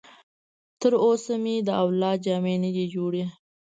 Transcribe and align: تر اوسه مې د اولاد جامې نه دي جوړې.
تر 0.81 0.93
اوسه 1.05 1.33
مې 1.43 1.55
د 1.67 1.69
اولاد 1.81 2.17
جامې 2.25 2.55
نه 2.63 2.69
دي 2.75 2.85
جوړې. 2.93 3.23